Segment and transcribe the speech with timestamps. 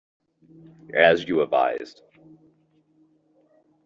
[0.95, 2.01] As you advised.